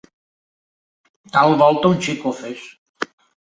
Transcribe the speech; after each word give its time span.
...tal 1.37 1.51
volta 1.61 1.91
un 1.93 2.01
xic 2.03 2.29
ofès 2.33 2.69